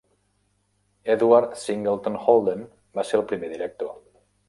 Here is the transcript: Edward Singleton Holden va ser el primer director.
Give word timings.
Edward 1.15 1.53
Singleton 1.65 2.17
Holden 2.25 2.67
va 3.01 3.09
ser 3.11 3.23
el 3.23 3.29
primer 3.33 3.55
director. 3.57 3.97